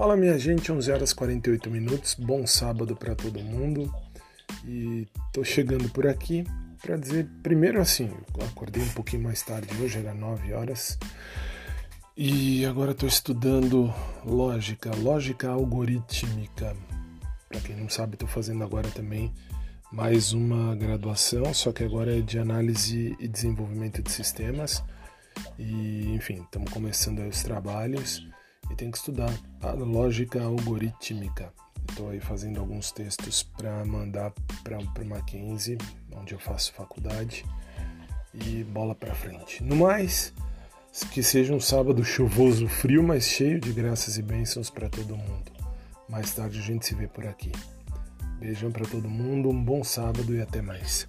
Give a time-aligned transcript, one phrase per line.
[0.00, 3.94] Fala minha gente, 11 horas 48 minutos, bom sábado para todo mundo.
[4.64, 6.42] E tô chegando por aqui
[6.80, 10.98] para dizer primeiro assim, eu acordei um pouquinho mais tarde hoje, era 9 horas.
[12.16, 13.92] E agora estou estudando
[14.24, 16.74] lógica, lógica algorítmica.
[17.46, 19.30] Para quem não sabe, estou fazendo agora também
[19.92, 24.82] mais uma graduação, só que agora é de análise e desenvolvimento de sistemas.
[25.58, 28.26] E, enfim, estamos começando os trabalhos
[28.70, 31.52] e tem que estudar a lógica algorítmica.
[31.88, 35.76] Estou aí fazendo alguns textos para mandar para o Mackenzie,
[36.14, 37.44] onde eu faço faculdade,
[38.32, 39.62] e bola para frente.
[39.62, 40.32] No mais,
[41.12, 45.52] que seja um sábado chuvoso, frio, mas cheio de graças e bênçãos para todo mundo.
[46.08, 47.52] Mais tarde a gente se vê por aqui.
[48.38, 51.08] Beijão para todo mundo, um bom sábado e até mais.